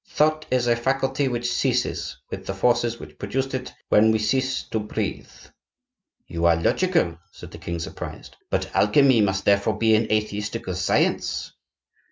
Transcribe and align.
Thought 0.07 0.47
is 0.49 0.65
a 0.65 0.75
faculty 0.75 1.27
which 1.27 1.53
ceases, 1.53 2.17
with 2.31 2.47
the 2.47 2.55
forces 2.55 2.99
which 2.99 3.19
produced 3.19 3.53
it, 3.53 3.71
when 3.89 4.09
we 4.11 4.17
cease 4.17 4.63
to 4.69 4.79
breathe." 4.79 5.29
"You 6.25 6.45
are 6.45 6.55
logical," 6.55 7.19
said 7.31 7.51
the 7.51 7.59
king, 7.59 7.77
surprised. 7.77 8.35
"But 8.49 8.75
alchemy 8.75 9.21
must 9.21 9.45
therefore 9.45 9.77
be 9.77 9.93
an 9.93 10.11
atheistical 10.11 10.73
science. 10.73 11.51